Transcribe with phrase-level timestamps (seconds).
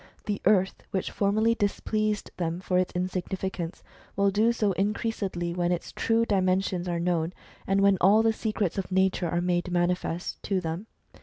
[0.25, 3.83] The earth, which formerly displeased them for its insignificance,
[4.15, 7.33] will do so increasedly when its true dimensions are known,
[7.67, 10.87] and when all the secrets of nature are made manifest to them.